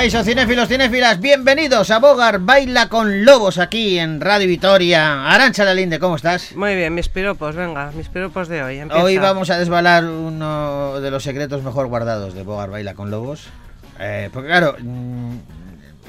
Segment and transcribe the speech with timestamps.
[0.00, 5.30] Caiso cinéfilos, cinéfilas, bienvenidos a Bogar Baila con Lobos aquí en Radio Vitoria.
[5.30, 6.56] Arancha Lalinde, ¿cómo estás?
[6.56, 8.78] Muy bien, mis piropos, venga, mis piropos de hoy.
[8.78, 9.04] Empieza.
[9.04, 13.48] Hoy vamos a desvalar uno de los secretos mejor guardados de Bogar Baila con Lobos.
[13.98, 15.34] Eh, porque claro, mm,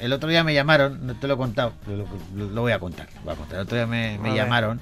[0.00, 2.78] el otro día me llamaron, no te lo he contado, lo, lo- lo voy a
[2.78, 3.56] contar, voy a contar.
[3.56, 4.80] El otro día me, me llamaron.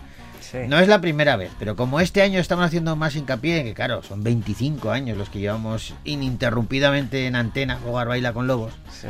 [0.51, 0.59] Sí.
[0.67, 3.75] No es la primera vez, pero como este año estamos haciendo más hincapié en que,
[3.75, 8.73] claro, son 25 años los que llevamos ininterrumpidamente en antena Bogar Baila con Lobos.
[8.91, 9.09] Sí.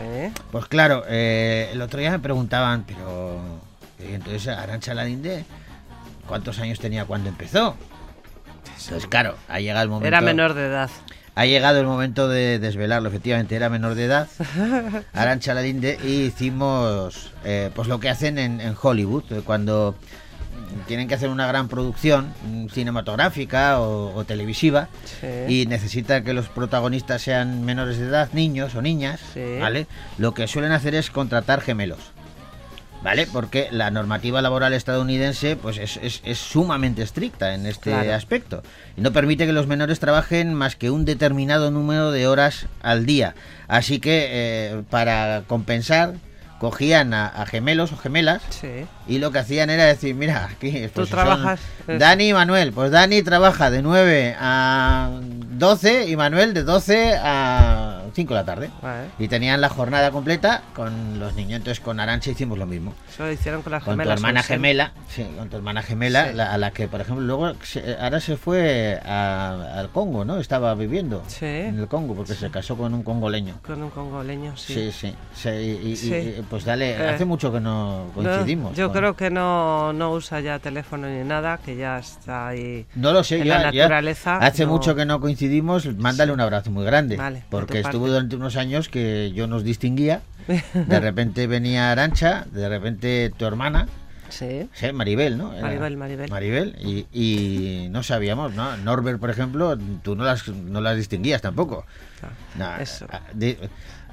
[0.50, 3.40] Pues claro, eh, el otro día me preguntaban, pero
[4.08, 5.44] y entonces Arancha Lalinde,
[6.26, 7.76] ¿cuántos años tenía cuando empezó?
[8.78, 10.08] Entonces, claro, ha llegado el momento.
[10.08, 10.90] Era menor de edad.
[11.34, 14.28] Ha llegado el momento de desvelarlo, efectivamente, era menor de edad,
[15.12, 19.94] Arancha Lalinde, y hicimos eh, pues lo que hacen en, en Hollywood, eh, cuando
[20.86, 22.32] tienen que hacer una gran producción
[22.72, 24.88] cinematográfica o, o televisiva,
[25.20, 25.26] Sí.
[25.62, 29.58] y necesita que los protagonistas sean menores de edad, niños o niñas, Sí.
[29.60, 29.86] ¿vale?
[30.18, 31.98] Lo que suelen hacer es contratar gemelos.
[33.02, 33.26] ¿Vale?
[33.26, 38.12] Porque la normativa laboral estadounidense pues es, es- es sumamente estricta en este Claro.
[38.14, 38.62] aspecto.
[38.94, 43.06] Y no permite que los menores trabajen más que un determinado número de horas al
[43.06, 43.34] día.
[43.68, 46.12] Así que eh, para compensar
[46.60, 48.84] cogían a, a gemelos o gemelas Sí.
[49.08, 51.58] y lo que hacían era decir, mira, aquí pues, son trabajas,
[51.88, 51.98] eso.
[51.98, 52.72] Dani y Manuel.
[52.72, 58.44] Pues Dani trabaja de 9 a 12 y Manuel de 12 a 5 de la
[58.46, 58.70] tarde.
[58.82, 59.08] Vale.
[59.18, 61.58] Y tenían la jornada completa con los niños.
[61.58, 62.94] Entonces con Arancha hicimos lo mismo.
[63.08, 64.18] Eso lo hicieron con las Con tu gemelas.
[64.18, 66.34] hermana gemela, sí, con tu hermana gemela, Sí.
[66.34, 70.38] la- a la que, por ejemplo, luego se- ahora se fue a- al Congo, ¿no?
[70.38, 71.44] Estaba viviendo Sí.
[71.46, 73.54] en el Congo porque se casó con un congoleño.
[73.66, 74.90] Con un congoleño, sí.
[74.92, 75.48] Sí, sí.
[75.48, 78.76] y, y- pues dale, Eh, hace mucho que no No, coincidimos.
[78.76, 82.86] yo con- creo que no, no usa ya teléfono ni nada, que ya está ahí.
[82.94, 85.86] No lo sé, en ya, la ya naturaleza, hace no- mucho que no coincidimos.
[85.96, 87.16] Mándale un abrazo muy grande.
[87.16, 88.12] Vale, porque tu estuvo parte.
[88.12, 90.22] durante unos años que yo nos distinguía.
[90.74, 93.86] De repente venía Arancha, de repente tu hermana,
[94.30, 94.68] Sí.
[94.74, 95.52] sí, Maribel, ¿no?
[95.52, 96.30] Era- Maribel, Maribel.
[96.30, 98.76] Maribel, y, y no sabíamos, ¿no?
[98.76, 101.84] Norbert, por ejemplo, tú no las, no las distinguías tampoco.
[102.22, 103.06] Ah, No, Eso.
[103.10, 103.20] ah,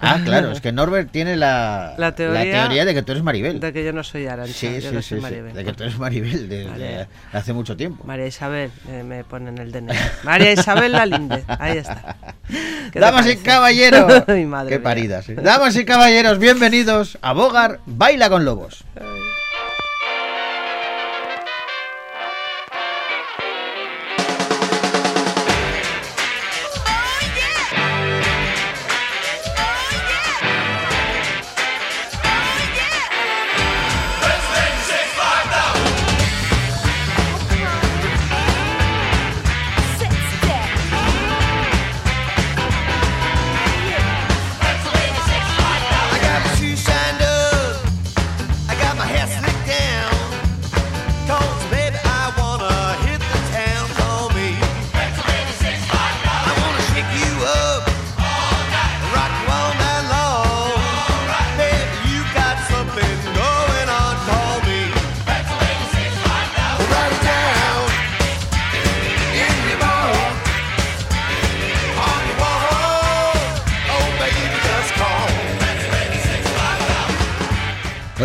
[0.01, 3.59] ah, claro, es que Norbert tiene la, La teoría de que tú eres Maribel.
[3.59, 5.53] De que yo no soy Arancha, Sí, yo sí, no sí, soy sí, Maribel.
[5.53, 7.07] de que tú eres Maribel desde Vale.
[7.33, 8.03] hace mucho tiempo.
[8.05, 9.93] María Isabel, eh, me ponen el DNI.
[10.23, 12.15] María Isabel Lalinde, ahí está.
[12.47, 14.23] ¿Qué te Damas y caballeros.
[14.27, 14.83] Ay, Qué mía.
[14.83, 15.27] paridas.
[15.29, 15.35] ¿eh?
[15.35, 18.85] Damas y caballeros, bienvenidos a Bogar Baila con Lobos.
[18.95, 19.26] I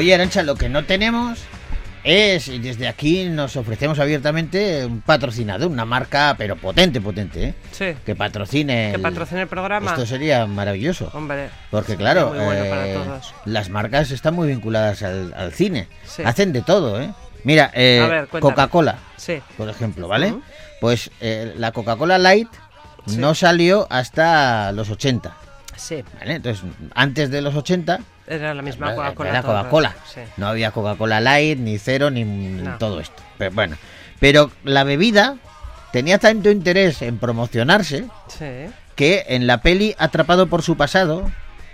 [0.02, 1.38] Oye, Arancha, lo que no tenemos
[2.02, 7.54] es, y desde aquí nos ofrecemos abiertamente un patrocinador, una marca, pero potente, potente, ¿eh?
[7.70, 7.94] Sí.
[8.04, 8.88] Que patrocine.
[8.90, 9.92] Que el- patrocine el programa.
[9.92, 11.08] Esto sería maravilloso.
[11.14, 11.50] Hombre.
[11.70, 13.32] Porque claro, Muy bueno para eh, todos.
[13.44, 15.86] las marcas están muy vinculadas al, al cine.
[16.04, 16.22] Sí.
[16.24, 17.12] Hacen de todo, ¿eh?
[17.44, 18.26] Mira, eh.
[18.40, 19.40] Coca-Cola, Sí.
[19.56, 20.34] por ejemplo, ¿vale?
[20.80, 22.48] Pues eh, la Coca-Cola Light
[23.06, 23.18] Sí.
[23.18, 25.36] no salió hasta los 80,
[25.76, 26.02] Sí.
[26.18, 26.34] ¿vale?
[26.34, 26.64] Entonces,
[26.96, 28.00] antes de los 80
[28.34, 29.30] Era la misma Coca-Cola.
[29.30, 29.96] era Coca-Cola.
[30.12, 30.20] Sí.
[30.36, 32.78] No había Coca-Cola Light, ni cero, ni No.
[32.78, 33.22] todo esto.
[33.38, 33.76] Pero bueno,
[34.20, 35.36] pero la bebida
[35.92, 38.70] tenía tanto interés en promocionarse Sí.
[38.96, 41.30] que en la peli Atrapado por su pasado,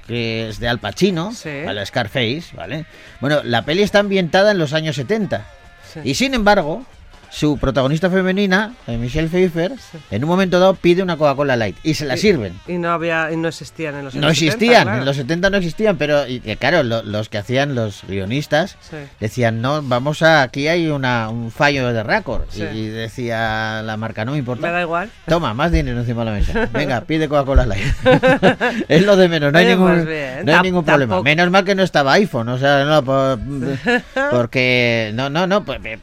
[0.07, 1.63] que es de Al Pacino, Sí.
[1.65, 1.85] ¿vale?
[1.85, 2.87] Scarface, ¿vale?
[3.21, 5.47] Bueno, la peli está ambientada en los años 70.
[5.93, 6.01] sí.
[6.05, 6.85] Y sin embargo,
[7.31, 9.73] su protagonista femenina, eh, Michelle Pfeiffer,
[10.11, 12.55] en un momento dado pide una Coca-Cola Light y se la Y- sirven.
[12.67, 14.99] Y no había, y no existían en los No años 70, existían, claro.
[15.01, 18.97] en los 70 no existían, pero y claro, lo- los que hacían los guionistas Sí.
[19.21, 22.43] decían, no, vamos a, aquí hay una, un fallo de récord.
[22.55, 22.63] Y- Sí.
[22.73, 24.67] Y, decía la marca, no me importa.
[24.67, 25.11] Me da igual.
[25.27, 26.69] Toma, más dinero encima de la mesa.
[26.73, 27.85] Venga, pide Coca-Cola Light.
[28.89, 31.15] es lo de menos, no hay, Oye, ningún, pues no hay ningún problema.
[31.17, 33.39] tampoco- Menos mal que no estaba iPhone, o sea, no, por-
[34.31, 35.13] porque...
[35.15, 35.99] No, no, no, pues, eh,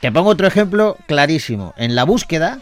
[0.00, 0.69] te pongo otro ejemplo
[1.06, 1.74] clarísimo.
[1.76, 2.58] En la búsqueda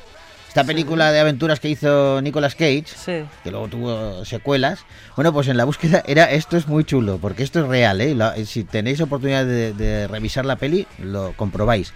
[0.49, 3.23] Esta película de aventuras que hizo Nicolas Cage, Sí.
[3.45, 4.81] que luego tuvo secuelas.
[5.15, 8.15] Bueno, pues en la búsqueda era esto es muy chulo, porque esto es real, ¿eh?
[8.15, 11.93] La- si tenéis oportunidad de, de revisar la peli, lo comprobáis.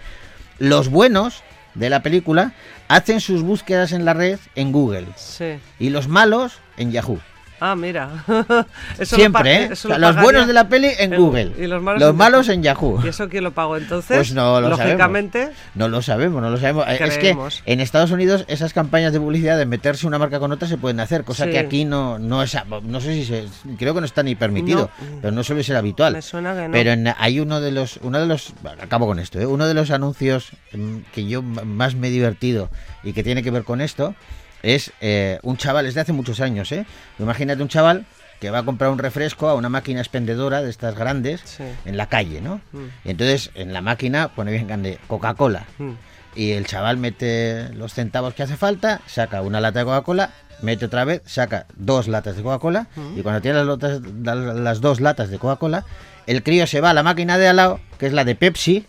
[0.59, 1.41] Los buenos
[1.73, 2.53] de la película
[2.89, 5.55] hacen sus búsquedas en la red en Google Sí.
[5.79, 7.19] y los malos en Yahoo.
[7.65, 8.09] Ah, mira.
[8.99, 9.69] Eso Siempre, ¿eh?
[9.71, 11.51] eso lo los buenos de la peli en en- Google.
[11.57, 12.99] y los malos en en Yahoo.
[13.03, 14.17] ¿Y eso quién lo pagó entonces?
[14.17, 15.49] Pues no lo Lógicamente.
[15.73, 16.85] No lo sabemos, no lo sabemos.
[16.89, 20.51] Eh, Es que en Estados Unidos esas campañas de publicidad de meterse una marca con
[20.51, 21.51] otra se pueden hacer, cosa Sí.
[21.51, 23.45] que aquí no no es no sé si se,
[23.77, 25.19] creo que no está ni permitido, No.
[25.21, 26.11] pero no suele ser habitual.
[26.13, 26.71] Me suena que no.
[26.73, 29.45] Pero en- hay uno de los uno de los bueno, acabo con esto, ¿eh?
[29.45, 32.69] uno de los anuncios mm, que yo más me he divertido
[33.03, 34.15] y que tiene que ver con esto
[34.63, 36.85] es eh, un chaval, es de hace muchos años, ¿eh?
[37.19, 38.05] Imagínate un chaval
[38.39, 41.63] que va a comprar un refresco a una máquina expendedora de estas grandes Sí.
[41.85, 42.59] en la calle, ¿no?
[42.71, 42.85] Mm.
[43.05, 45.65] Y entonces en la máquina pone bien grande Coca-Cola.
[45.77, 45.91] Mm.
[46.35, 50.31] Y el chaval mete los centavos que hace falta, saca una lata de Coca-Cola,
[50.63, 52.87] mete otra vez, saca dos latas de Coca-Cola.
[53.15, 55.85] Y cuando tiene las, lotas- las dos latas de Coca-Cola,
[56.25, 58.85] el crío se va a la máquina de al lado, que es la de Pepsi,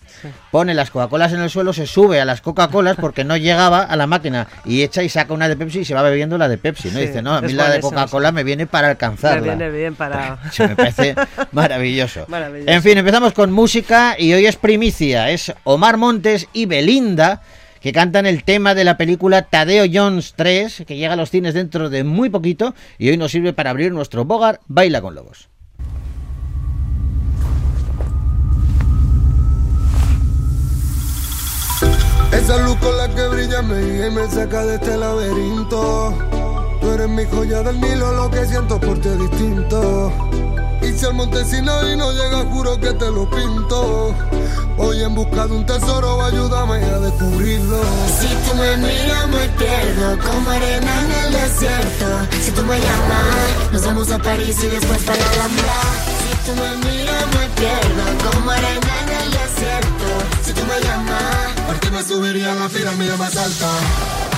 [0.53, 3.97] pone las Coca-Colas en el suelo, se sube a las Coca-Colas porque no llegaba a
[3.97, 6.59] la máquina y echa y saca una de Pepsi y se va bebiendo la de
[6.59, 6.91] Pepsi.
[6.93, 7.00] ¿no?
[7.00, 9.41] Sí, Dice, no, a mí la de Coca-Cola me viene para alcanzarla.
[9.56, 10.38] Me viene bien para.
[10.49, 11.17] Eso me parece
[11.53, 12.25] maravilloso.
[12.29, 12.71] Maravilloso.
[12.71, 15.31] En fin, empezamos con música y hoy es primicia.
[15.31, 17.43] Es Omar Montes y Belinda
[17.84, 21.52] que cantan el tema de la película Tadeo Jones 3, que llega a los cines
[21.52, 25.50] dentro de muy poquito y hoy nos sirve para abrir nuestro Bogar Baila con Lobos.
[32.32, 36.14] Esa luz con la que brilla me guía y me saca de este laberinto.
[36.80, 40.10] Tú eres mi joya del Nilo, lo que siento por ti es distinto.
[40.80, 44.14] Y si montesino y no llega, juro que te lo pinto.
[45.25, 47.82] Busca de un tesoro, ayúdame a descubrirlo.
[48.21, 52.06] Si tú me miras me pierdo como arena en el desierto
[52.43, 55.75] Si tú me llamas, nos vamos a París y después para la Alhambra
[56.21, 60.06] Si tú me miras me pierdo como arena en el desierto
[60.44, 64.33] Si tú me llamas, Por ti me subiría a la pirámide más alta.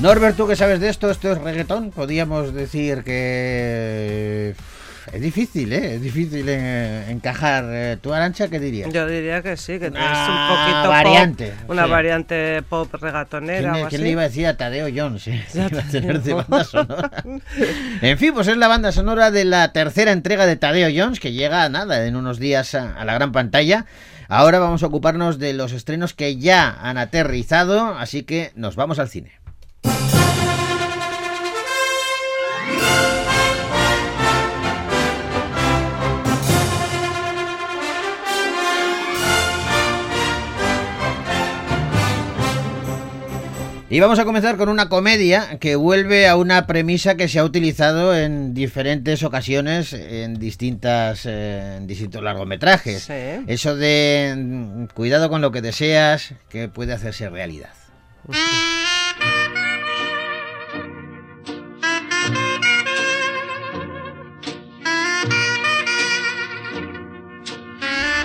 [0.00, 1.90] Norbert, tú que sabes de esto, esto es reggaetón.
[1.90, 4.54] Podríamos decir que
[5.12, 5.96] es difícil, ¿eh?
[5.96, 7.64] Es difícil eh, encajar.
[7.68, 8.90] Eh, ¿Tú, Arancha, qué dirías?
[8.92, 11.90] Yo diría que sí, que es un Una poquito variante, pop, una sí.
[11.90, 14.04] variante pop regatonera ¿Quién, o quién así.
[14.04, 15.28] le iba a decir a Tadeo Jones?
[15.28, 15.44] eh?
[15.52, 17.10] Ya Iba a te tener de banda sonora.
[18.00, 21.32] en fin, pues es la banda sonora de la tercera entrega de Tadeo Jones, que
[21.32, 23.84] llega nada, en unos días a, a la gran pantalla.
[24.32, 29.00] Ahora vamos a ocuparnos de los estrenos que ya han aterrizado, así que nos vamos
[29.00, 29.32] al cine.
[43.92, 47.44] Y vamos a comenzar con una comedia que vuelve a una premisa que se ha
[47.44, 53.02] utilizado en diferentes ocasiones en distintas eh, en distintos largometrajes.
[53.02, 53.44] Sí.
[53.48, 57.70] Eso de mm, cuidado con lo que deseas, que puede hacerse realidad.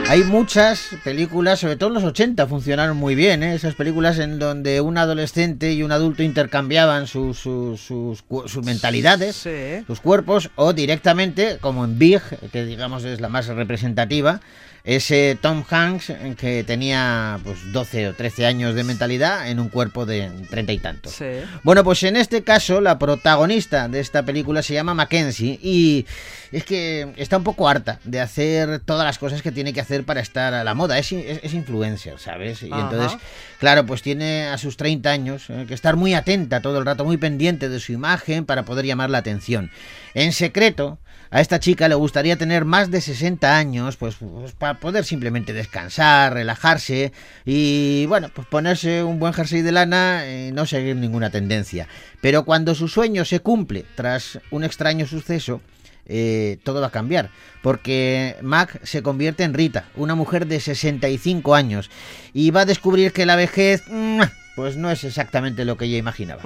[0.08, 3.56] Hay muchas películas, sobre todo en los 80, funcionaron muy bien, ¿eh?
[3.56, 9.36] esas películas en donde un adolescente y un adulto intercambiaban sus, sus, sus sus mentalidades,
[9.36, 9.84] Sí.
[9.88, 12.22] sus cuerpos, o directamente, como en Big,
[12.52, 14.42] que digamos es la más representativa,
[14.86, 19.70] ese Tom Hanks eh, que tenía pues 12 o 13 años de mentalidad en un
[19.70, 21.14] cuerpo de treinta y tantos.
[21.14, 21.26] Sí.
[21.64, 26.06] Bueno, pues en este caso la protagonista de esta película se llama Mackenzie y
[26.52, 30.06] es que está un poco harta de hacer todas las cosas que tiene que hacer
[30.06, 31.00] para estar a la moda.
[31.00, 32.62] Es, es, es influencer, ¿sabes?
[32.62, 32.82] Y Ajá.
[32.84, 33.18] entonces,
[33.60, 37.04] claro, pues tiene a sus 30 años eh, que estar muy atenta todo el rato,
[37.04, 39.72] muy pendiente de su imagen para poder llamar la atención.
[40.14, 41.00] En secreto,
[41.32, 45.54] a esta chica le gustaría tener más de 60 años, pues, pues, para poder simplemente
[45.54, 47.14] descansar, relajarse
[47.46, 51.88] y, bueno, pues ponerse un buen jersey de lana y no seguir ninguna tendencia.
[52.22, 55.62] Pero cuando su sueño se cumple tras un extraño suceso,
[56.08, 57.32] eh, todo va a cambiar,
[57.64, 61.90] porque Mac se convierte en Rita, una mujer de 65 años,
[62.32, 64.22] y va a descubrir que la vejez, mm,
[64.56, 66.44] pues no es exactamente lo que ella imaginaba.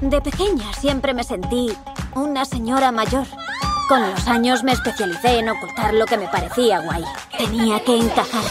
[0.00, 1.68] De pequeña siempre me sentí
[2.14, 3.26] una señora mayor.
[3.88, 7.04] Con los años me especialicé en ocultar lo que me parecía guay.
[7.36, 8.44] Tenía que encajar.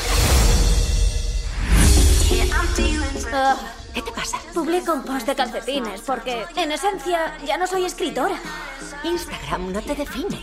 [3.34, 3.56] Ah,
[3.94, 4.38] ¿Qué te pasa?
[4.54, 8.36] publico un post de calcetines porque, en esencia, ya no soy escritora.
[9.04, 10.40] Instagram no te define.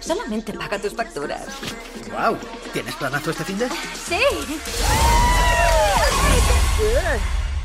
[0.00, 1.42] Solamente paga tus facturas.
[2.12, 2.36] ¡Wow!
[2.72, 3.68] ¿Tienes planazo este fin de?
[3.68, 4.20] Sí.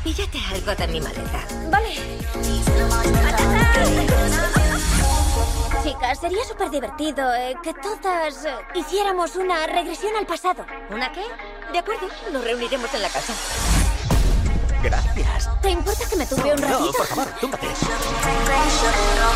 [0.02, 1.44] Píllate algo de mi maleta.
[1.70, 1.94] Vale.
[5.82, 10.66] Chicas, sería súper divertido eh, que todas eh, hiciéramos una regresión al pasado.
[10.90, 11.22] ¿Una qué?
[11.72, 13.32] De acuerdo, nos reuniremos en la casa.
[14.82, 15.60] Gracias.
[15.62, 16.92] ¿Te importa que me tumbe un No, ratito?
[16.98, 17.66] por favor, túmbate.
[17.76, 17.88] Soy
[19.14, 19.30] una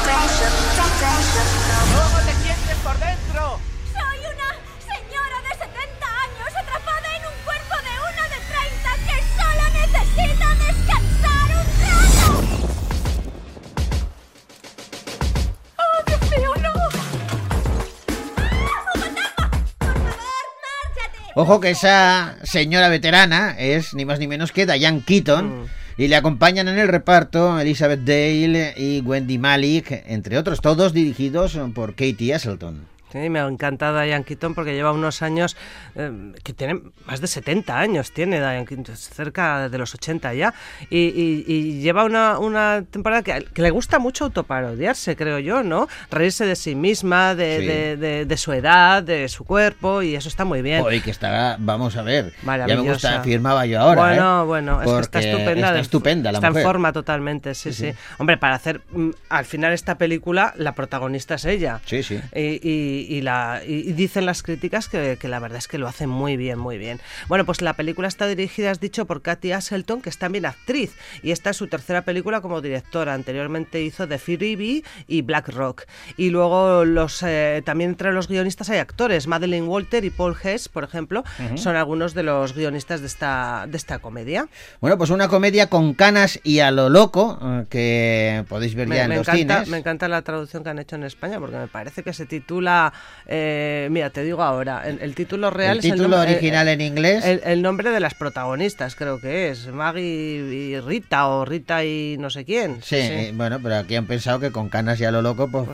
[21.37, 25.67] Ojo que esa señora veterana es ni más ni menos que Diane Keaton.
[25.97, 31.59] Y le acompañan en el reparto Elizabeth Dale y Wendy Malik, entre otros, todos dirigidos
[31.73, 32.94] por Katie Asselton.
[33.14, 35.56] Sí, me encanta Diane Keaton porque lleva unos años
[35.94, 40.52] eh, que tiene más de 70 años, tiene Diane Keaton, cerca de los 80 ya,
[40.90, 45.62] y, y- y lleva una, una temporada que, que le gusta mucho autoparodiarse, creo yo,
[45.62, 45.87] ¿no?
[46.11, 47.66] Reírse de sí misma, de, Sí.
[47.66, 50.83] de- de- de su edad, de su cuerpo, y eso está muy bien.
[50.85, 54.00] Hoy que está, vamos a ver, ya me gusta, firmaba yo ahora.
[54.02, 54.47] Bueno, ¿eh?
[54.47, 55.68] bueno, es que está estupenda.
[55.68, 56.62] Está estupenda la Está mujer.
[56.62, 58.80] en forma totalmente, sí, sí, Hombre, para hacer.
[58.90, 61.80] mm, Al final, esta película, la protagonista es ella.
[61.87, 62.21] Sí, sí.
[62.35, 65.87] Y, y- y la, y- dicen las críticas que, que la verdad es que lo
[65.89, 67.01] hace muy bien, muy bien.
[67.29, 70.95] Bueno, pues la película está dirigida, has dicho, por Katy Asselton, que es también actriz.
[71.23, 73.15] Y esta es su tercera película como directora.
[73.15, 75.83] Anteriormente hizo The Phoebe y Black Rock.
[76.17, 79.27] Y luego los eh, también entre los guionistas hay actores.
[79.27, 81.23] Madeleine Walter y Paul Hess, por ejemplo,
[81.57, 84.49] son algunos de los guionistas de esta, de esta comedia.
[84.81, 89.03] Bueno, pues una comedia con canas y a lo loco, eh, que podéis ver ya
[89.05, 89.69] en me los encanta, cines.
[89.69, 92.93] me encanta la traducción que han hecho en España porque me parece que se titula,
[93.27, 96.81] eh, mira, te digo ahora, el, el título real El es título nombre- original en
[96.83, 97.25] inglés.
[97.25, 102.17] El, el nombre de las protagonistas creo que es Maggie y Rita o Rita y
[102.19, 102.83] no sé quién.
[102.83, 105.67] Sí, eh, bueno, pero aquí han pensado que con canas y a lo loco, pues...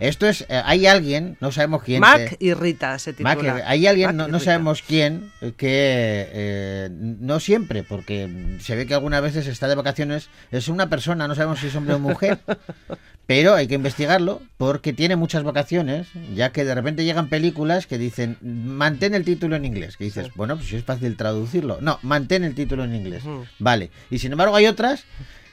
[0.00, 0.42] esto es...
[0.50, 2.00] eh, hay alguien, no sabemos quién...
[2.00, 3.34] Mac y Rita se titula.
[3.34, 8.28] Mac, hay alguien, Mac no, no sabemos quién, eh, que eh, no siempre, porque
[8.60, 11.74] se ve que algunas veces está de vacaciones, es una persona, no sabemos si es
[11.74, 12.38] hombre o mujer,
[13.26, 17.98] pero hay que investigarlo porque tiene muchas vacaciones, ya que de repente llegan películas que
[17.98, 21.78] dicen, mantén el título en inglés, que dices, bueno, pues si es fácil traducirlo.
[21.80, 23.22] No, mantén el título en inglés.
[23.58, 23.90] Vale.
[24.10, 25.04] Y sin embargo hay otras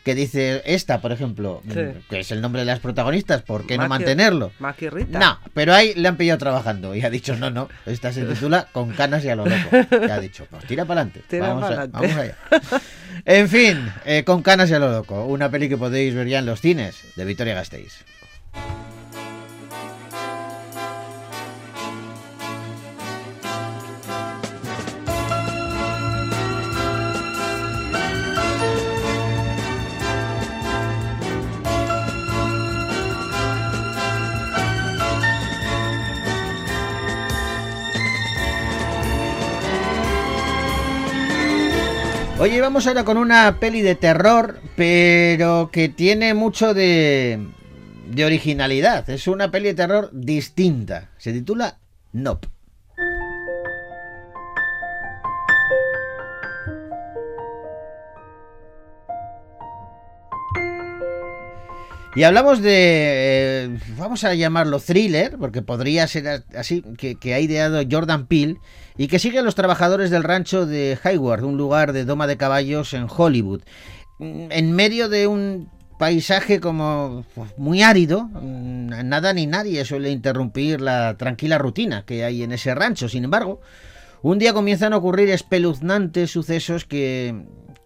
[0.03, 1.79] que dice, esta, por ejemplo, Sí.
[2.11, 4.51] que es el nombre de las protagonistas, ¿por qué no mantenerlo?
[4.59, 5.17] Mac y Rita.
[5.17, 8.67] No, pero ahí le han pillado trabajando y ha dicho, no, no, esta se titula
[8.71, 9.69] Con canas y a lo loco.
[10.05, 11.23] Y ha dicho, pues tira para adelante.
[11.27, 11.91] Tira vamos, a- pa'lante.
[11.97, 12.35] vamos allá.
[13.25, 16.37] En fin, eh, Con canas y a lo loco, una peli que podéis ver ya
[16.37, 18.05] en los cines de Victoria Gasteiz.
[42.45, 47.43] Oye, vamos ahora con una peli de terror, pero que tiene mucho de,
[48.05, 49.09] de originalidad.
[49.09, 51.09] Es una peli de terror distinta.
[51.17, 51.79] Se titula
[52.13, 52.49] Nope.
[62.15, 67.41] Y hablamos de, eh, vamos a llamarlo thriller, porque podría ser así, que, que ha
[67.41, 68.55] ideado Jordan Peele
[68.97, 72.37] y que sigue a los trabajadores del rancho de Hayward, un lugar de doma de
[72.37, 73.63] caballos en Hollywood.
[74.19, 75.69] Mm, En medio de un
[75.99, 82.23] paisaje como pues, muy árido, mm, nada ni nadie suele interrumpir la tranquila rutina que
[82.23, 83.09] hay en ese rancho.
[83.09, 83.59] Sin embargo,
[84.21, 87.43] un día comienzan a ocurrir espeluznantes sucesos que,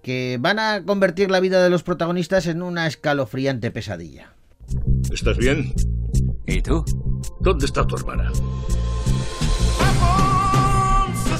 [0.10, 4.34] que van a convertir la vida de los protagonistas en una escalofriante pesadilla.
[5.14, 5.72] ¿Estás bien?
[6.48, 6.84] ¿Y tú?
[7.40, 8.32] ¿Dónde está tu hermana?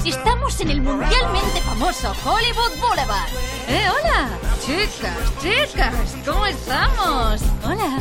[0.06, 3.30] Estamos en el mundialmente famoso Hollywood Boulevard.
[3.68, 4.38] ¡Eh, hola!
[4.64, 7.42] Chicas, chicas, ¿cómo estamos?
[7.64, 7.98] Hola.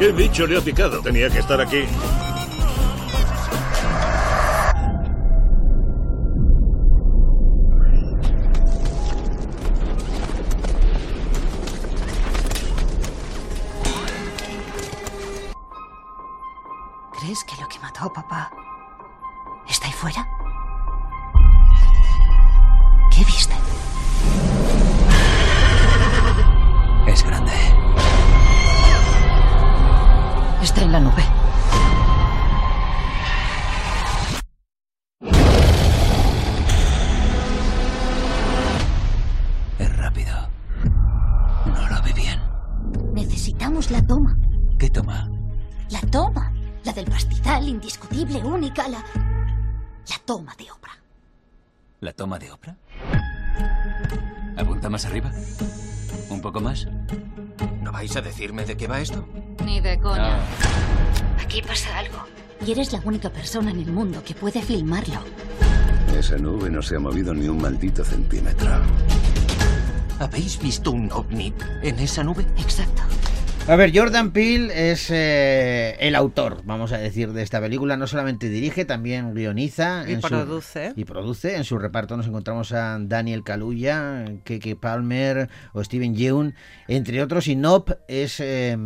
[0.00, 1.00] ¿Qué bicho le ha picado?
[1.02, 1.84] Tenía que estar aquí.
[58.42, 59.24] Decirme de qué va esto?
[59.64, 60.40] Ni de coña.
[61.40, 62.24] Aquí pasa algo.
[62.66, 65.20] Y eres la única persona en el mundo que puede filmarlo.
[66.18, 68.68] Esa nube no se ha movido ni un maldito centímetro.
[70.18, 72.44] ¿Habéis visto un ovni en esa nube?
[72.58, 73.02] Exacto.
[73.68, 77.96] A ver, Jordan Peele es eh, el autor, vamos a decir, de esta película.
[77.96, 80.04] No solamente dirige, también guioniza.
[80.06, 80.92] Y en su- produce.
[80.96, 81.56] y produce.
[81.56, 86.54] En su reparto nos encontramos a Daniel Kaluuya, Keke Palmer o Steven Yeun,
[86.88, 87.46] entre otros.
[87.46, 88.76] Y Nope es eh,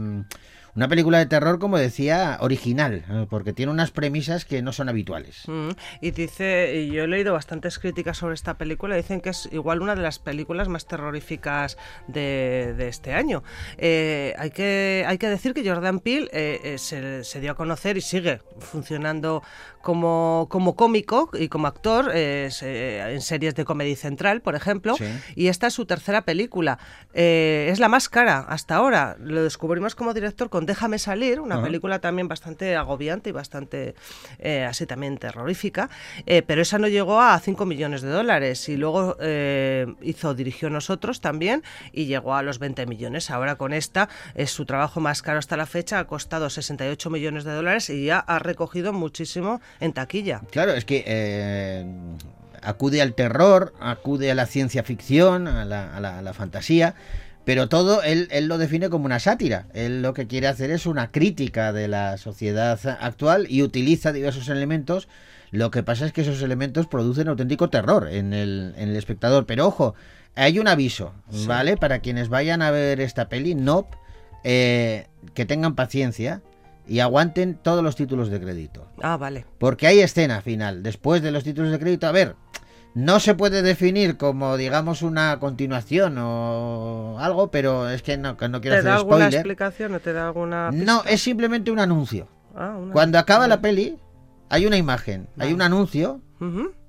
[0.76, 4.88] una película de terror, como decía, original, eh, porque tiene unas premisas que no son
[4.88, 5.42] habituales.
[5.46, 5.70] Mm,
[6.02, 9.80] Y dice, y yo he leído bastantes críticas sobre esta película, dicen que es igual
[9.82, 13.42] una de las películas más terroríficas de, de este año.
[13.78, 17.54] Eh, hay, que, hay que decir que Jordan Peele eh, eh, se, se dio a
[17.56, 19.42] conocer y sigue funcionando
[19.82, 25.04] como, como cómico y como actor se- en series de Comedy Central, por ejemplo, Sí.
[25.36, 26.78] y esta es su tercera película.
[27.14, 29.16] Es la más cara hasta ahora.
[29.20, 33.94] Lo descubrimos como director con Déjame salir, una película también bastante agobiante y bastante
[34.38, 35.88] eh, así también terrorífica,
[36.26, 40.68] eh, pero esa no llegó a 5 millones de dólares y luego eh, hizo Dirigió
[40.70, 43.30] Nosotros también y llegó a los 20 millones.
[43.30, 47.44] Ahora con esta es su trabajo más caro hasta la fecha, ha costado 68 millones
[47.44, 50.40] de dólares y ya ha recogido muchísimo en taquilla.
[50.50, 51.86] Claro, es que eh,
[52.62, 56.94] acude al terror, acude a la ciencia ficción, a la, a la- a la fantasía,
[57.46, 59.68] pero todo él, él lo define como una sátira.
[59.72, 64.48] Él lo que quiere hacer es una crítica de la sociedad actual y utiliza diversos
[64.48, 65.06] elementos.
[65.52, 69.46] Lo que pasa es que esos elementos producen auténtico terror en el, en el espectador.
[69.46, 69.94] Pero ojo,
[70.34, 71.14] hay un aviso,
[71.46, 71.76] ¿vale?
[71.76, 73.86] Para quienes vayan a ver esta peli, no,
[74.42, 76.42] eh, que tengan paciencia
[76.88, 78.88] y aguanten todos los títulos de crédito.
[79.00, 79.44] Ah, vale.
[79.58, 82.08] Porque hay escena final, después de los títulos de crédito.
[82.08, 82.34] A ver,
[82.96, 88.48] no se puede definir como, digamos, una continuación o algo, pero es que no, que
[88.48, 89.34] no quiero ¿Te da hacer alguna spoiler.
[89.34, 92.26] explicación o te da alguna No, es simplemente un anuncio.
[92.54, 93.98] Ah, una- Cuando acaba la peli,
[94.48, 96.20] hay una imagen, hay un anuncio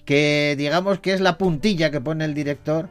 [0.05, 2.87] que, digamos, que es la puntilla que pone el director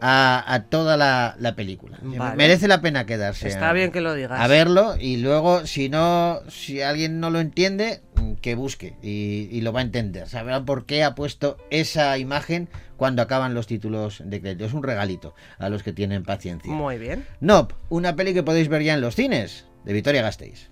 [0.00, 1.98] a, a toda la, la película.
[2.02, 2.36] Vale.
[2.36, 3.48] Merece la pena quedarse.
[3.48, 4.40] Está a- bien que lo digas.
[4.40, 9.48] a verlo y luego si no si alguien no lo entiende mm, que busque y,
[9.50, 13.66] y lo va a entender sabrá por qué ha puesto esa imagen cuando acaban los
[13.66, 17.26] títulos de crédito es un regalito a los que tienen paciencia Muy bien.
[17.40, 20.70] Nope una peli que podéis ver ya en los cines de Victoria Gasteiz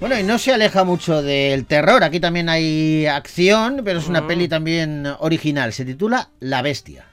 [0.00, 2.04] Bueno, y no se aleja mucho del terror.
[2.04, 5.72] Aquí también hay acción, pero es una peli también original.
[5.72, 7.06] Se titula La Bestia.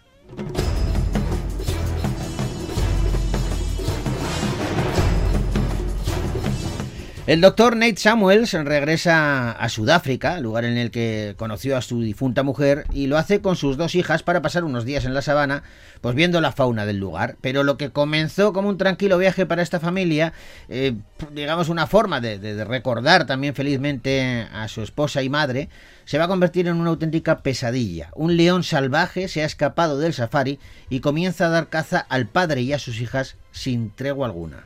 [7.28, 12.44] El doctor Nate Samuels regresa a Sudáfrica, lugar en el que conoció a su difunta
[12.44, 15.64] mujer, y lo hace con sus dos hijas para pasar unos días en la sabana,
[16.02, 17.36] pues viendo la fauna del lugar.
[17.42, 20.34] Pero lo que comenzó como un tranquilo viaje para esta familia,
[20.70, 20.94] eh,
[21.32, 25.70] digamos una forma de, de- de recordar también felizmente a su esposa y madre,
[26.06, 28.12] se va a convertir en una auténtica pesadilla.
[28.14, 30.60] Un león salvaje se ha escapado del safari
[30.92, 34.66] y comienza a dar caza al padre y a sus hijas sin tregua alguna.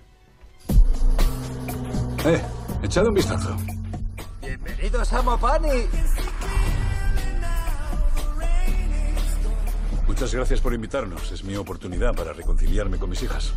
[2.26, 2.42] Eh,
[2.84, 3.56] echad un vistazo.
[4.42, 5.88] Bienvenidos a Mopani.
[10.06, 11.32] Muchas gracias por invitarnos.
[11.32, 13.54] Es mi oportunidad para reconciliarme con mis hijas.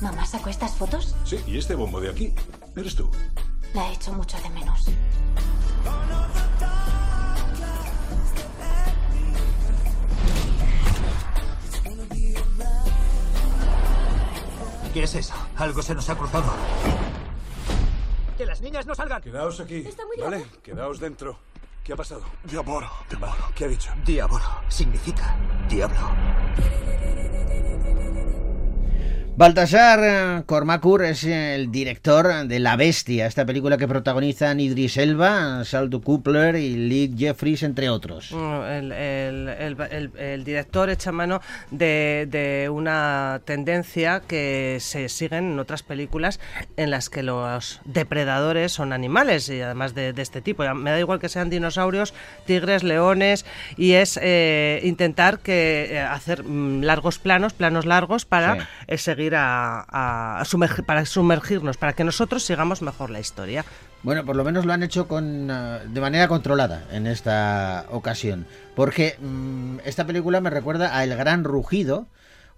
[0.00, 1.14] ¿Mamá sacó estas fotos?
[1.24, 2.32] Sí, y este bombo de aquí.
[2.74, 3.10] Eres tú.
[3.74, 4.86] La he hecho mucho de menos.
[14.92, 15.34] ¿Qué es eso?
[15.56, 16.52] Algo se nos ha cruzado.
[18.36, 19.22] Que las niñas no salgan.
[19.22, 19.84] Quedaos aquí.
[19.86, 20.44] Está muy ¿Vale?
[20.62, 21.38] Quedaos dentro.
[21.84, 22.22] ¿Qué ha pasado?
[22.44, 22.90] Diabolo.
[23.54, 23.92] ¿Qué ha dicho?
[24.04, 24.44] Diabolo.
[24.68, 25.36] Significa
[25.68, 26.10] diablo.
[29.40, 35.64] Baltasar eh, Cormacur es el director de La Bestia, esta película que protagonizan Idris Elba,
[35.64, 38.32] Saldo Coupler y Lee Jeffries, entre otros.
[38.32, 45.08] Mm, El, el- el- el- el director echa mano de, de una tendencia que se
[45.08, 46.38] siguen en otras películas
[46.76, 50.64] en las que los depredadores son animales y además de, de este tipo.
[50.74, 52.12] Me da igual que sean dinosaurios,
[52.44, 53.46] tigres, leones
[53.78, 58.60] y es eh, intentar que eh, hacer mm, largos planos, planos largos para Sí.
[58.88, 58.98] eh,
[59.36, 60.42] a,
[60.86, 63.64] para sumergirnos, para que nosotros sigamos mejor la historia.
[64.02, 68.46] Bueno, por lo menos lo han hecho con, eh, de manera controlada en esta ocasión.
[68.74, 72.06] Porque mm, esta película me recuerda a El Gran Rugido,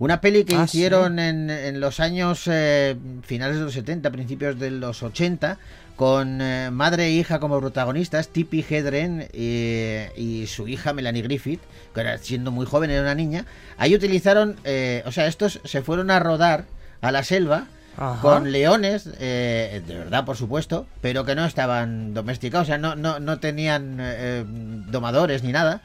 [0.04, 4.58] una peli que Ah, hicieron en, en los años eh, finales de los 70, principios
[4.58, 5.58] de los 80,
[5.94, 11.60] con eh, madre e hija como protagonistas, Tippi Hedren eh, y su hija Melanie Griffith,
[11.94, 13.46] que era siendo muy joven, era una niña.
[13.78, 16.64] Ahí utilizaron, eh, o sea, estos se fueron a rodar
[17.00, 18.20] a la selva Ajá.
[18.22, 22.96] con leones, eh, de verdad, por supuesto, pero que no estaban domesticados, o sea, no,
[22.96, 25.80] no, no tenían eh, domadores ni nada.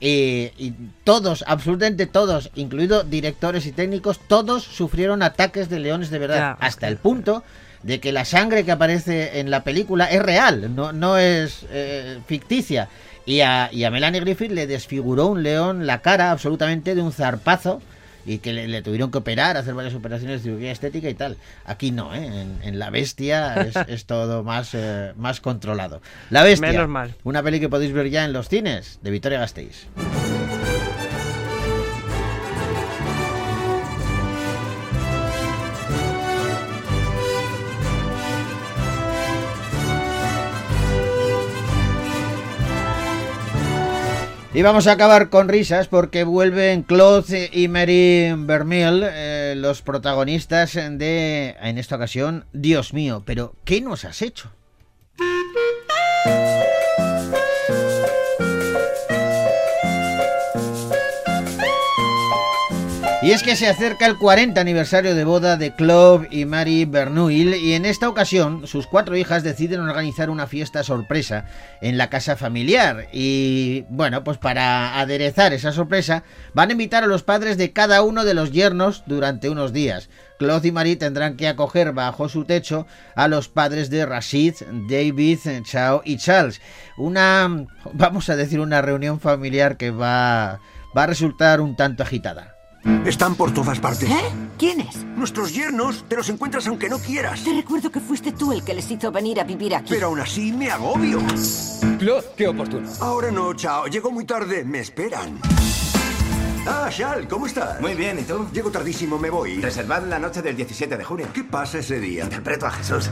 [0.00, 0.72] Y, y
[1.04, 6.66] todos, absolutamente todos, incluidos directores y técnicos, todos sufrieron ataques de leones de verdad, Ya,
[6.66, 7.44] hasta el punto
[7.82, 12.18] de que la sangre que aparece en la película es real, no, no es eh,
[12.26, 12.88] ficticia.
[13.26, 17.12] Y a, y a Melanie Griffith le desfiguró un león la cara absolutamente de un
[17.12, 17.82] zarpazo
[18.34, 21.36] y que le, le tuvieron que operar, hacer varias operaciones de cirugía estética y tal.
[21.64, 22.24] Aquí no, ¿eh?
[22.26, 26.00] en, en La Bestia es, es todo más, eh, más controlado.
[26.30, 27.14] La Bestia, Menos mal.
[27.24, 29.86] una peli que podéis ver ya en los cines de Victoria Gasteiz.
[44.52, 50.74] Y vamos a acabar con risas porque vuelven Claude y Mary Vermeil, eh, los protagonistas
[50.74, 54.50] de, en esta ocasión, Dios mío, pero ¿qué nos has hecho?
[63.22, 67.54] Y es que se acerca el 40 aniversario de boda de Claude y Mary Bernuil
[67.54, 71.44] y en esta ocasión sus cuatro hijas deciden organizar una fiesta sorpresa
[71.82, 77.08] en la casa familiar y bueno, pues para aderezar esa sorpresa van a invitar a
[77.08, 80.08] los padres de cada uno de los yernos durante unos días.
[80.38, 84.54] Claude y Marie tendrán que acoger bajo su techo a los padres de Rashid,
[84.88, 86.62] David, Chao y Charles.
[86.96, 90.60] Una, vamos a decir, una reunión familiar que va,
[90.96, 92.59] va a resultar un tanto agitada.
[93.04, 94.08] Están por todas partes.
[94.08, 94.20] ¿Eh?
[94.58, 95.04] ¿Quiénes?
[95.16, 97.42] Nuestros yernos te los encuentras aunque no quieras.
[97.44, 99.88] Te recuerdo que fuiste tú el que les hizo venir a vivir aquí.
[99.90, 101.18] Pero aún así me agobio.
[101.98, 102.88] Claude, qué oportuno.
[103.00, 103.86] Ahora no, chao.
[103.86, 104.64] Llego muy tarde.
[104.64, 105.40] Me esperan.
[106.66, 107.80] Ah, Shal, ¿cómo estás?
[107.80, 108.46] Muy bien, ¿y tú?
[108.52, 109.60] Llego tardísimo, me voy.
[109.60, 111.26] Reservad la noche del 17 de junio.
[111.32, 112.24] ¿Qué pasa ese día?
[112.24, 113.08] Interpreto a Jesús.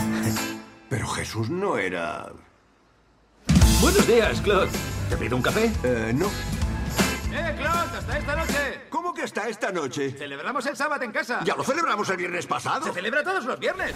[0.89, 2.27] Pero Jesús no era...
[3.81, 4.69] Buenos días, Claude.
[5.09, 5.71] ¿Te pido un café?
[5.83, 6.27] Eh, no.
[7.33, 7.99] ¡Eh, Claude!
[7.99, 8.88] ¡Hasta esta noche!
[9.19, 10.13] ¿Cómo que está esta noche?
[10.13, 11.41] Celebramos el sábado en casa.
[11.43, 12.87] ¿Ya lo celebramos el viernes pasado?
[12.87, 13.93] Se celebra todos los viernes.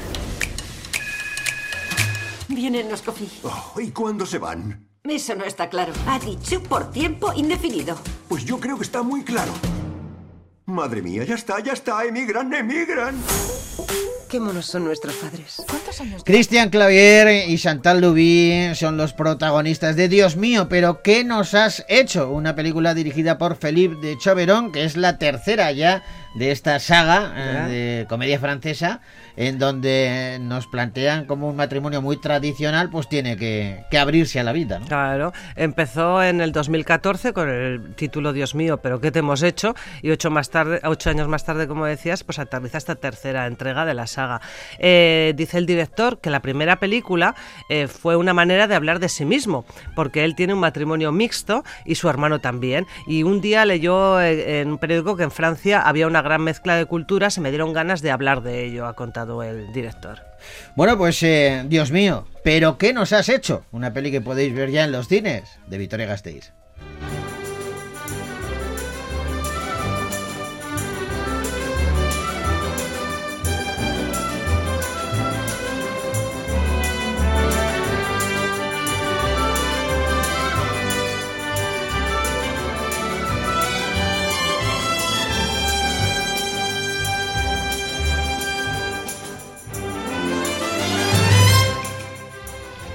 [2.49, 3.31] Vienen los coffee.
[3.45, 4.89] Oh, ¿Y cuándo se van?
[5.05, 5.93] Eso no está claro.
[6.09, 7.97] Ha dicho por tiempo indefinido.
[8.29, 9.53] Pues yo creo que está muy claro.
[10.67, 12.05] Madre mía, ya está, ya está.
[12.05, 13.15] Emigran, emigran.
[14.33, 15.63] Qué monos son nuestros padres.
[15.69, 16.23] ¿Cuántos años?
[16.25, 21.85] Christian Clavier y Chantal Lubí son los protagonistas de Dios mío, pero ¿qué nos has
[21.87, 22.31] hecho?
[22.31, 26.03] Una película dirigida por Philippe de Choveron, que es la tercera ya
[26.35, 29.01] de esta saga eh, de comedia francesa,
[29.37, 34.45] en donde nos plantean como un matrimonio muy tradicional, pues tiene que, que abrirse a
[34.45, 34.79] la vida.
[34.79, 34.87] ¿no?
[34.87, 39.75] Claro, empezó en el 2014 con el título Dios mío, pero ¿qué te hemos hecho?
[40.03, 43.85] Y ocho, más tarde, ocho años más tarde, como decías, pues aterriza esta tercera entrega
[43.85, 44.41] de la saga.
[44.79, 47.35] Eh, dice el director que la primera película
[47.69, 49.65] eh, fue una manera de hablar de sí mismo,
[49.95, 52.87] porque él tiene un matrimonio mixto y su hermano también.
[53.07, 56.77] Y un día leyó eh, en un periódico que en Francia había una gran mezcla
[56.77, 60.21] de culturas y me dieron ganas de hablar de ello, ha contado el director.
[60.75, 63.65] Bueno, pues eh, Dios mío, ¿pero qué nos has hecho?
[63.73, 66.53] Una peli que podéis ver ya en los cines de Victoria Gasteiz.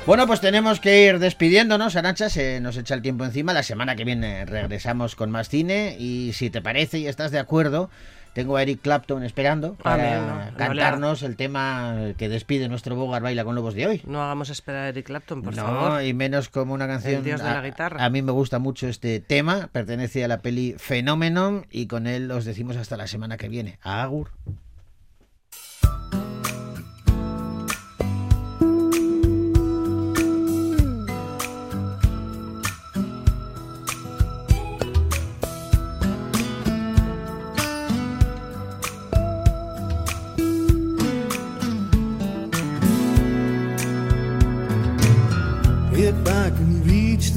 [0.08, 3.52] Bueno, pues tenemos que ir despidiéndonos, Arancha, se nos echa el tiempo encima.
[3.52, 7.39] La semana que viene regresamos con más cine y si te parece y estás de
[7.39, 7.89] acuerdo,
[8.32, 12.70] tengo a Eric Clapton esperando Ah, para bien, no, no cantarnos el tema que despide
[12.70, 14.02] nuestro Bogar Baila con Lobos de hoy.
[14.06, 16.02] No hagamos esperar a Eric Clapton, por no, favor.
[16.02, 17.15] y menos como una canción.
[17.15, 18.06] El dios de la guitarra.
[18.06, 22.32] a mí me gusta mucho este tema, pertenece a la peli Fenómeno y con él
[22.32, 23.78] os decimos hasta la semana que viene.
[23.82, 24.30] Agur.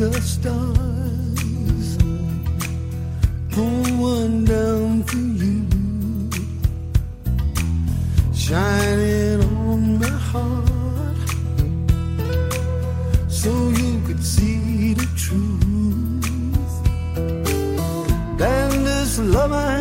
[0.00, 1.98] The stars,
[3.52, 5.66] pull one down for you,
[8.32, 11.18] shining on my heart,
[13.28, 16.74] so you could see the truth.
[18.40, 19.79] And this love I